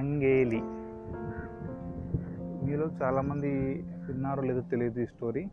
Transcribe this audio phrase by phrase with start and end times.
[0.00, 0.60] సంగేలి
[2.66, 3.48] మీలో చాలామంది
[4.08, 5.46] విన్నారో లేదో తెలియదు ఈ story.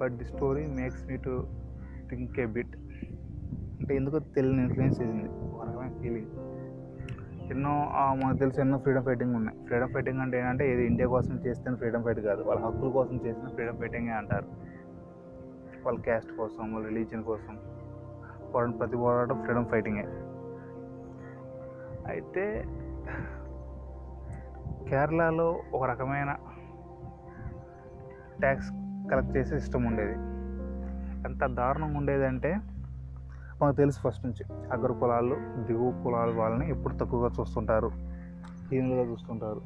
[0.00, 1.46] But the story makes me to
[2.10, 2.76] think a bit.
[3.80, 5.28] అంటే ఎందుకో తెలియని ఇన్ఫ్లుయెన్స్ చేసింది.
[5.28, 6.26] ఒక రకమైన ఫీలింగ్.
[7.50, 7.88] ఎన్నో
[8.24, 9.66] మనకు తెలిసి ఎన్నో ఫ్రీడమ్ ఫైటింగ్ ఉన్నాయి.
[9.66, 12.42] ఫ్రీడమ్ ఫైటింగ్ అంటే ఏంటంటే ఏది ఇండియా కోసం చేస్తే ఫ్రీడమ్ ఫైట్ కాదు.
[12.42, 14.46] వాళ్ళ హక్కుల కోసం చేసిన ఫ్రీడమ్ ఫైటింగే అంటారు.
[15.84, 17.58] వాళ్ళ క్యాస్ట్ కోసం వాళ్ళ రిలీజియన్ కోసం.
[18.54, 20.21] పోరాటం ప్రతి పోరాటం ఫ్రీడమ్ ఫైటింగే.
[22.06, 22.64] అయితే
[24.88, 26.34] కేరళలో ఒక రకమైన
[28.40, 28.70] ట్యాక్స్
[29.10, 30.12] కలెక్ట్ చేసే సిస్టమ్ ఉండేది.
[31.24, 32.60] ఎంత దారుణంగా ఉండేదంటే
[33.62, 37.90] మనకు తెలుసు ఫస్ట్ నుంచి అగ్ర పొలాలు దిగువ పొలాలు వాళ్ళని ఎప్పుడు తక్కువగా చూస్తుంటారు.
[38.72, 39.60] హీనులుగా చూస్తుంటారు.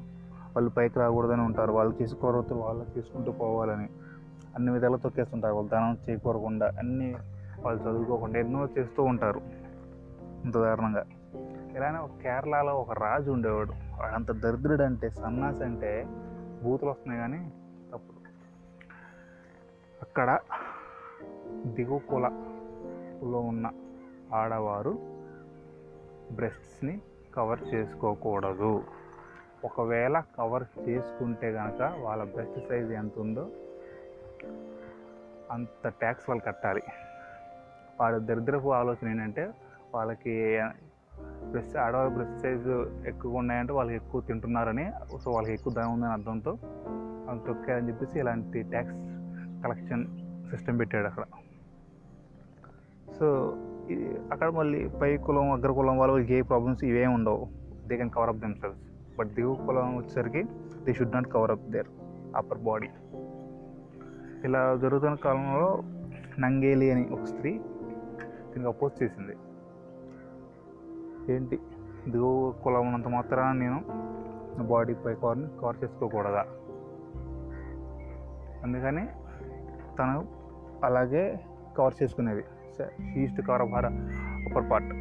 [0.57, 1.73] వాళ్ళు పైకి రాకూడదని ఉంటారు.
[1.73, 3.89] వాళ్ళు తీసుకోరవతలు వాళ్ళు తీసుకుంటూ పోవాలని
[4.57, 5.55] అన్ని విధాలు తొక్కేస్తుంటారు.
[5.55, 7.17] వాళ్ళు ధనం చేయకూరకుండా అన్నీ
[7.61, 9.41] వాళ్ళు చదువుకోకుండా ఎన్నో చేస్తూ ఉంటారు.
[10.45, 11.05] ఇంత దారుణంగా.
[11.77, 13.73] ఇలానే ఒక కేరళలో ఒక రాజు ఉండేవాడు.
[13.73, 16.05] వాడు అంత దరిద్రుడు అంటే సన్నాసి అంటే
[16.63, 17.53] బూతులు వస్తున్నాయి కానీ
[17.93, 18.21] తప్పుడు
[20.03, 20.39] అక్కడ
[21.67, 23.71] దిగువ కులలో ఉన్న
[24.35, 24.91] ఆడవారు
[26.33, 27.01] బ్రెస్ట్స్ని
[27.35, 28.85] కవర్ చేసుకోకూడదు.
[29.65, 33.51] ఒకవేళ కవర్ చేసుకుంటే కనుక వాళ్ళ బ్రెస్ట్ సైజ్ ఎంత ఉందో
[35.51, 36.83] అంత ట్యాక్స్ వాళ్ళు కట్టాలి.
[38.01, 39.51] వాళ్ళ దరిద్రపు ఆలోచన ఏంటంటే
[39.95, 40.61] వాళ్ళకి
[41.51, 42.75] ప్లస్ ఆడవాళ్ళ బ్రెస్ట్ సైజు
[43.11, 44.87] ఎక్కువ ఉన్నాయంటే వాళ్ళకి ఎక్కువ తింటున్నారని
[45.23, 46.53] సో వాళ్ళకి ఎక్కువ ధనం ఉందని అర్థంతో
[47.27, 48.99] వాళ్ళు తొక్కారని చెప్పేసి ఇలాంటి ట్యాక్స్
[49.65, 50.05] కలెక్షన్
[50.51, 51.25] సిస్టమ్ పెట్టాడు అక్కడ.
[53.19, 53.27] సో
[54.33, 57.43] అక్కడ మళ్ళీ పై కులం అగ్ర కులం వాళ్ళకి ఏ ప్రాబ్లమ్స్ ఇవేం ఉండవు.
[57.89, 58.83] They can cover up themselves
[59.19, 60.43] but దిగువ కులం వచ్చేసరికి
[60.85, 61.91] they should not cover up their
[62.37, 62.89] upper body
[64.47, 65.69] ఇలా జరుగుతున్న కాలంలో
[66.39, 67.53] నంగేలి అని ఒక స్త్రీ
[68.51, 69.35] దీనికి అపోజ్ చేసింది.
[71.33, 71.59] ఏంటి?
[72.09, 73.85] దిగువ కులం ఉన్నంత మాత్రాన నేను
[74.63, 76.47] బాడీపై కవర్ని కవర్ చేసుకోకూడదా?
[78.63, 79.07] అందుకని
[79.99, 80.29] తను
[80.85, 81.41] అలాగే
[81.79, 82.45] కవర్ చేసుకునేది.
[83.21, 83.87] ఈస్ట్ కవర్ భార
[84.49, 84.95] అప్పర్ పార్ట్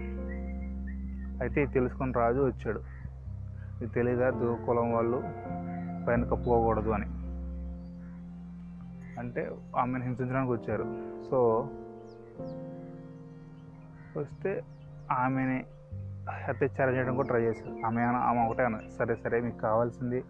[1.41, 2.79] అయితే తెలుసుకుని తెలుసుకొని రాజు వచ్చాడు.
[3.81, 4.29] ఇది తెలియదా?
[4.29, 5.23] దిగువ కులం వాళ్ళు
[6.07, 7.05] పైన కప్పుకోకూడదు అని.
[9.19, 10.85] అంటే ఆమెను హింసించడానికి వచ్చారు.
[11.29, 11.69] సో
[14.17, 14.63] వస్తే
[15.11, 15.65] ఆమెని
[16.31, 20.23] అత్యాచారం చేయడం కూడా ట్రై చేశారు ఆమె ఆమె ఒకటే అన్నది సరే సరే మీకు కావాల్సింది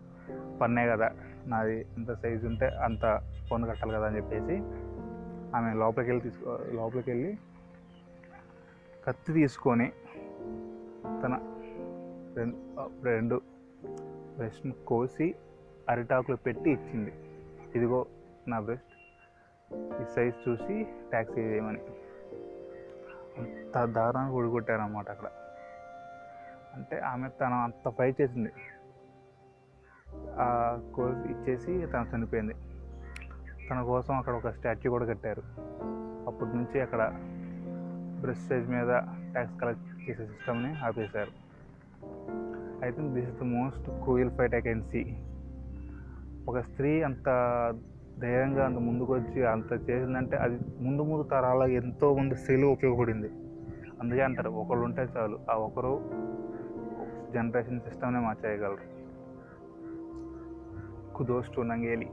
[0.61, 1.07] పన్నే కదా
[1.47, 3.05] నాది ఎంత సైజు ఉంటే అంత
[3.49, 4.55] ఫోన్ కట్టాలి కదా అని చెప్పేసి
[5.57, 7.31] ఆమె లోపలికి వెళ్ళి తీసుకో లోపలికి వెళ్ళి
[9.07, 9.87] కత్తి తీసుకొని
[11.23, 11.33] తన
[12.37, 12.55] రెండు
[13.03, 13.41] రెండు
[14.37, 15.35] బ్రెస్ట్ని కోసి
[15.89, 17.13] అరిటాకులో పెట్టి ఇచ్చింది.
[17.75, 18.05] ఇదిగో
[18.47, 18.93] నా బ్రెస్ట్
[20.01, 21.81] ఈ సైజ్ చూసి ట్యాక్సీ వేయమని
[23.37, 25.29] అంత దారుణంగా ఊడికొట్టారన్నమాట అక్కడ.
[26.75, 28.49] అంటే ఆమె తను అంత ఫైట్ చేసింది.
[30.39, 32.53] ఆ కోర్స్ ఇచ్చేసి తను చనిపోయింది.
[33.69, 35.43] తన కోసం అక్కడ ఒక స్టాచ్యూ కూడా కట్టారు.
[36.27, 37.13] అప్పటి నుంచి అక్కడ
[38.23, 38.87] ప్రెస్టేజ్ మీద
[39.31, 41.31] ట్యాక్స్ కలెక్ట్ చేసే సిస్టమ్ని ఆపేశారు.
[42.85, 45.17] I think this is the most cruel fight I can see.
[46.49, 47.25] ఒక స్త్రీ అంత
[48.19, 53.27] ధైర్యంగా అంత ముందుకు వచ్చి అంత చేసిందంటే అది ముందు ముందు తరాలకు ఎంతో మంది స్త్రీలు ఉపయోగపడింది.
[54.01, 55.93] అందుకే అంటారు ఒకళ్ళు ఉంటే చాలు ఆ ఒకరు
[57.33, 58.85] జనరేషన్ సిస్టమ్నే మార్చేయగలరు
[61.15, 62.07] కుదోస్ టు నంగేలి